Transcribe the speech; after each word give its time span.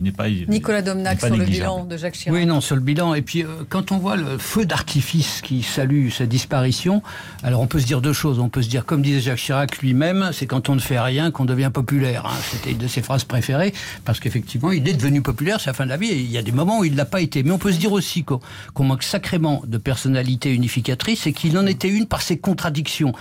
Nicolas 0.00 0.80
Domnac 0.80 1.18
sur 1.18 1.36
le 1.36 1.44
bilan 1.44 1.84
de 1.84 1.96
Jacques 1.96 2.14
Chirac. 2.14 2.32
Oui, 2.32 2.46
non, 2.46 2.60
sur 2.60 2.76
le 2.76 2.80
bilan. 2.80 3.14
Et 3.14 3.22
puis, 3.22 3.42
euh, 3.42 3.48
quand 3.68 3.90
on 3.90 3.98
voit 3.98 4.14
le 4.14 4.38
feu 4.38 4.64
d'artifice 4.64 5.40
qui 5.42 5.64
salue 5.64 6.10
sa 6.10 6.24
disparition, 6.24 7.02
alors 7.42 7.60
on 7.60 7.66
peut 7.66 7.80
se 7.80 7.86
dire 7.86 8.00
deux 8.00 8.12
choses. 8.12 8.38
On 8.38 8.48
peut 8.48 8.62
se 8.62 8.68
dire, 8.68 8.84
comme 8.84 9.02
disait 9.02 9.20
Jacques 9.20 9.40
Chirac 9.40 9.78
lui-même, 9.78 10.30
c'est 10.32 10.46
quand 10.46 10.68
on 10.68 10.76
ne 10.76 10.80
fait 10.80 11.00
rien 11.00 11.32
qu'on 11.32 11.46
devient 11.46 11.72
populaire. 11.74 12.26
Hein. 12.26 12.38
C'était 12.48 12.70
une 12.70 12.78
de 12.78 12.86
ses 12.86 13.02
phrases 13.02 13.24
préférées, 13.24 13.74
parce 14.04 14.20
qu'effectivement, 14.20 14.70
il 14.70 14.88
est 14.88 14.94
devenu 14.94 15.20
populaire, 15.20 15.60
c'est 15.60 15.70
la 15.70 15.74
fin 15.74 15.84
de 15.84 15.90
la 15.90 15.96
vie, 15.96 16.10
et 16.10 16.20
il 16.20 16.30
y 16.30 16.38
a 16.38 16.42
des 16.42 16.52
moments 16.52 16.78
où 16.78 16.84
il 16.84 16.92
ne 16.92 16.96
l'a 16.96 17.04
pas 17.04 17.20
été. 17.20 17.42
Mais 17.42 17.50
on 17.50 17.58
peut 17.58 17.72
se 17.72 17.78
dire 17.78 17.90
aussi 17.90 18.22
qu'on 18.22 18.84
manque 18.84 19.02
sacrément 19.02 19.64
de 19.66 19.78
personnalité 19.78 20.54
unificatrice, 20.54 21.26
et 21.26 21.32
qu'il 21.32 21.58
en 21.58 21.66
était 21.66 21.88
une 21.88 22.06
par 22.06 22.22
ses 22.22 22.38
contradictions, 22.38 23.14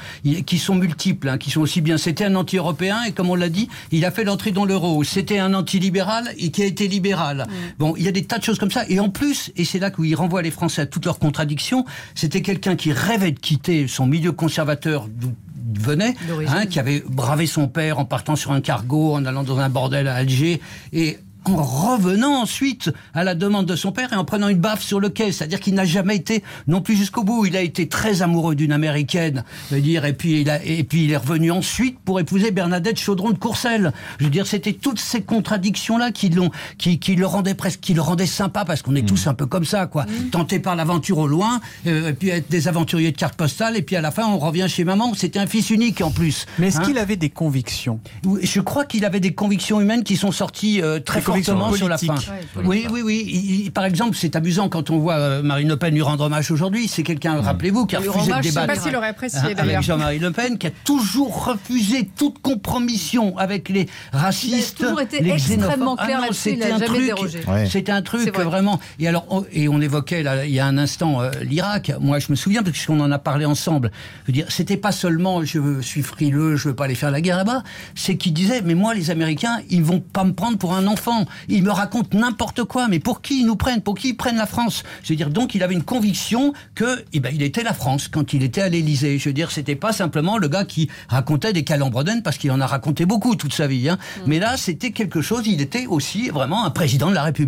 qui 0.45 0.59
sont 0.59 0.75
multiples, 0.75 1.29
hein, 1.29 1.39
qui 1.39 1.49
sont 1.49 1.61
aussi 1.61 1.81
bien. 1.81 1.97
C'était 1.97 2.25
un 2.25 2.35
anti-européen, 2.35 3.01
et 3.07 3.13
comme 3.13 3.31
on 3.31 3.35
l'a 3.35 3.49
dit, 3.49 3.67
il 3.91 4.05
a 4.05 4.11
fait 4.11 4.25
l'entrée 4.25 4.51
dans 4.51 4.65
l'euro. 4.65 5.03
C'était 5.03 5.39
un 5.39 5.55
anti-libéral, 5.55 6.29
et 6.37 6.51
qui 6.51 6.61
a 6.61 6.66
été 6.67 6.87
libéral. 6.87 7.47
Bon, 7.79 7.95
il 7.97 8.03
y 8.03 8.07
a 8.07 8.11
des 8.11 8.23
tas 8.23 8.37
de 8.37 8.43
choses 8.43 8.59
comme 8.59 8.71
ça. 8.71 8.83
Et 8.89 8.99
en 8.99 9.09
plus, 9.09 9.51
et 9.55 9.65
c'est 9.65 9.79
là 9.79 9.91
où 9.97 10.03
il 10.03 10.15
renvoie 10.15 10.41
les 10.41 10.51
Français 10.51 10.81
à 10.81 10.85
toutes 10.85 11.05
leurs 11.05 11.19
contradictions, 11.19 11.85
c'était 12.15 12.41
quelqu'un 12.41 12.75
qui 12.75 12.91
rêvait 12.91 13.31
de 13.31 13.39
quitter 13.39 13.87
son 13.87 14.05
milieu 14.05 14.31
conservateur 14.31 15.07
d'où 15.09 15.33
il 15.75 15.81
venait, 15.81 16.15
hein, 16.47 16.65
qui 16.65 16.79
avait 16.79 17.03
bravé 17.07 17.45
son 17.45 17.67
père 17.67 17.99
en 17.99 18.05
partant 18.05 18.35
sur 18.35 18.51
un 18.51 18.61
cargo, 18.61 19.13
en 19.13 19.25
allant 19.25 19.43
dans 19.43 19.59
un 19.59 19.69
bordel 19.69 20.07
à 20.07 20.15
Alger, 20.15 20.61
et 20.93 21.19
en 21.49 21.63
revenant 21.63 22.41
ensuite 22.41 22.91
à 23.13 23.23
la 23.23 23.35
demande 23.35 23.65
de 23.65 23.75
son 23.75 23.91
père 23.91 24.13
et 24.13 24.15
en 24.15 24.25
prenant 24.25 24.49
une 24.49 24.57
baffe 24.57 24.81
sur 24.81 24.99
le 24.99 25.09
quai. 25.09 25.31
C'est-à-dire 25.31 25.59
qu'il 25.59 25.73
n'a 25.73 25.85
jamais 25.85 26.15
été 26.15 26.43
non 26.67 26.81
plus 26.81 26.95
jusqu'au 26.95 27.23
bout. 27.23 27.45
Il 27.45 27.55
a 27.55 27.61
été 27.61 27.87
très 27.87 28.21
amoureux 28.21 28.55
d'une 28.55 28.71
américaine, 28.71 29.43
je 29.69 29.75
veux 29.75 29.81
dire, 29.81 30.05
et 30.05 30.13
puis 30.13 30.41
il 30.41 30.49
a, 30.49 30.63
et 30.63 30.83
puis 30.83 31.05
il 31.05 31.11
est 31.11 31.17
revenu 31.17 31.51
ensuite 31.51 31.99
pour 31.99 32.19
épouser 32.19 32.51
Bernadette 32.51 32.99
Chaudron 32.99 33.31
de 33.31 33.37
Courcelles. 33.37 33.93
Je 34.19 34.25
veux 34.25 34.29
dire, 34.29 34.47
c'était 34.47 34.73
toutes 34.73 34.99
ces 34.99 35.21
contradictions-là 35.21 36.11
qui 36.11 36.29
l'ont, 36.29 36.51
qui, 36.77 36.99
qui, 36.99 37.15
le 37.15 37.25
rendaient 37.25 37.55
presque, 37.55 37.79
qui 37.79 37.93
le 37.93 38.01
rendaient 38.01 38.25
sympa 38.25 38.65
parce 38.65 38.81
qu'on 38.81 38.95
est 38.95 39.01
mm. 39.01 39.07
tous 39.07 39.27
un 39.27 39.33
peu 39.33 39.45
comme 39.45 39.65
ça, 39.65 39.85
quoi. 39.85 40.03
Mm. 40.03 40.29
Tenté 40.31 40.59
par 40.59 40.75
l'aventure 40.75 41.17
au 41.17 41.27
loin, 41.27 41.59
euh, 41.85 42.09
et 42.09 42.13
puis 42.13 42.29
être 42.29 42.49
des 42.49 42.67
aventuriers 42.67 43.11
de 43.11 43.17
cartes 43.17 43.35
postales, 43.35 43.77
et 43.77 43.81
puis 43.81 43.95
à 43.95 44.01
la 44.01 44.11
fin 44.11 44.25
on 44.27 44.37
revient 44.39 44.67
chez 44.67 44.83
maman. 44.83 45.13
C'était 45.15 45.39
un 45.39 45.47
fils 45.47 45.69
unique 45.69 46.01
en 46.01 46.11
plus. 46.11 46.45
Mais 46.59 46.67
est-ce 46.67 46.79
hein 46.79 46.81
qu'il 46.83 46.97
avait 46.97 47.15
des 47.15 47.29
convictions? 47.29 47.99
Je 48.41 48.61
crois 48.61 48.85
qu'il 48.85 49.05
avait 49.05 49.19
des 49.19 49.33
convictions 49.33 49.81
humaines 49.81 50.03
qui 50.03 50.17
sont 50.17 50.31
sorties 50.31 50.81
euh, 50.81 50.99
très 50.99 51.21
fortement 51.43 51.73
sur 51.73 51.89
la 51.89 51.97
fin. 51.97 52.15
oui, 52.63 52.87
oui, 52.91 53.01
oui. 53.03 53.71
par 53.73 53.85
exemple, 53.85 54.15
c'est 54.15 54.35
amusant 54.35 54.69
quand 54.69 54.89
on 54.89 54.99
voit 54.99 55.15
euh, 55.15 55.43
Marine 55.43 55.67
Le 55.67 55.77
Pen 55.77 55.93
lui 55.93 56.01
rendre 56.01 56.25
hommage 56.25 56.51
aujourd'hui. 56.51 56.87
C'est 56.87 57.03
quelqu'un, 57.03 57.41
rappelez-vous, 57.41 57.85
qui 57.85 57.95
a 57.95 57.99
refusé 57.99 58.31
de 58.31 58.41
débattre. 58.41 58.43
Je 58.43 58.47
ne 58.47 58.51
sais 58.51 58.67
pas 58.67 58.75
s'il 58.75 58.95
aurait 58.95 59.07
apprécié 59.09 59.39
Avec 59.57 59.81
Jean-Marie 59.81 60.19
Le 60.19 60.31
Pen, 60.31 60.57
qui 60.57 60.67
a 60.67 60.71
toujours 60.83 61.45
refusé 61.45 62.09
toute 62.17 62.39
compromission 62.39 63.37
avec 63.37 63.69
les 63.69 63.87
racistes. 64.11 64.77
Il 64.79 64.85
a 64.85 64.87
toujours 64.87 65.01
été 65.01 65.29
extrêmement 65.29 65.95
ah 65.97 66.05
clair 66.05 66.21
là-dessus. 66.21 66.51
Il 66.53 66.59
n'a 66.59 66.77
jamais 66.77 67.05
dérogé. 67.05 67.41
C'était 67.69 67.91
un 67.91 68.01
truc 68.01 68.35
vraiment. 68.37 68.79
Et 68.99 69.07
alors, 69.07 69.25
on, 69.29 69.45
et 69.51 69.67
on 69.67 69.81
évoquait 69.81 70.23
là, 70.23 70.45
il 70.45 70.53
y 70.53 70.59
a 70.59 70.65
un 70.65 70.77
instant 70.77 71.21
euh, 71.21 71.31
l'Irak. 71.41 71.91
Moi, 71.99 72.19
je 72.19 72.27
me 72.29 72.35
souviens 72.35 72.63
parce 72.63 72.85
qu'on 72.85 72.99
en 72.99 73.11
a 73.11 73.19
parlé 73.19 73.45
ensemble. 73.45 73.91
Je 74.23 74.27
veux 74.27 74.33
dire, 74.33 74.45
c'était 74.49 74.77
pas 74.77 74.91
seulement 74.91 75.43
je 75.43 75.81
suis 75.81 76.01
frileux, 76.01 76.55
je 76.55 76.69
veux 76.69 76.75
pas 76.75 76.85
aller 76.85 76.95
faire 76.95 77.11
la 77.11 77.21
guerre 77.21 77.37
là-bas. 77.37 77.63
C'est 77.95 78.17
qu'il 78.17 78.33
disait, 78.33 78.61
mais 78.61 78.75
moi, 78.75 78.93
les 78.93 79.11
Américains, 79.11 79.59
ils 79.69 79.83
vont 79.83 79.99
pas 79.99 80.23
me 80.23 80.33
prendre 80.33 80.57
pour 80.57 80.73
un 80.73 80.87
enfant. 80.87 81.25
Ils 81.47 81.63
me 81.63 81.71
racontent 81.71 82.17
n'importe 82.17 82.63
quoi, 82.63 82.87
mais 82.87 82.99
pour 82.99 83.21
qui 83.21 83.41
ils 83.41 83.45
nous 83.45 83.55
prennent 83.55 83.81
Pour 83.81 83.95
qui 83.95 84.09
ils 84.09 84.17
prennent 84.17 84.37
la 84.37 84.45
France? 84.45 84.83
Je 85.03 85.09
veux 85.09 85.15
dire, 85.15 85.29
donc 85.29 85.55
il 85.55 85.63
avait 85.63 85.73
une 85.73 85.83
conviction 85.83 86.53
que, 86.75 87.03
eh 87.13 87.19
ben, 87.19 87.31
il 87.33 87.41
était 87.41 87.63
la 87.63 87.73
France 87.73 88.07
quand 88.07 88.33
il 88.33 88.43
était 88.43 88.61
à 88.61 88.69
l'Élysée. 88.69 89.17
Je 89.17 89.29
veux 89.29 89.33
dire, 89.33 89.51
c'était 89.51 89.75
pas 89.75 89.93
simplement 89.93 90.37
le 90.37 90.47
gars 90.47 90.65
qui 90.65 90.89
racontait 91.07 91.53
des 91.53 91.63
calembredaines 91.63 92.23
parce 92.23 92.37
qu'il 92.37 92.51
en 92.51 92.61
a 92.61 92.67
raconté 92.67 93.05
beaucoup 93.05 93.35
toute 93.35 93.53
sa 93.53 93.67
vie. 93.67 93.89
Hein. 93.89 93.97
Mm. 93.97 94.21
Mais 94.27 94.39
là, 94.39 94.57
c'était 94.57 94.91
quelque 94.91 95.21
chose. 95.21 95.43
Il 95.45 95.61
était 95.61 95.85
aussi 95.87 96.29
vraiment 96.29 96.65
un 96.65 96.69
président 96.69 97.09
de 97.09 97.15
la 97.15 97.23
République. 97.23 97.47